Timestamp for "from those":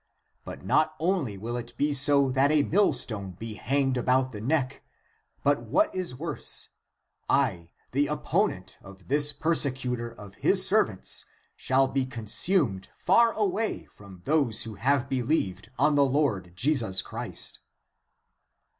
13.85-14.63